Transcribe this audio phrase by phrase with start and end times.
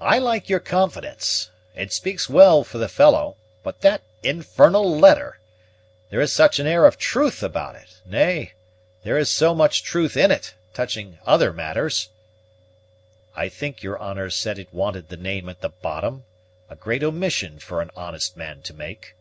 [0.00, 5.38] "I like your confidence it speaks well for the fellow; but that infernal letter!
[6.10, 8.54] there is such an air of truth about it; nay,
[9.04, 12.08] there is so much truth in it, touching other matters."
[13.36, 16.24] "I think your honor said it wanted the name at the bottom;
[16.68, 19.14] a great omission for an honest man to make."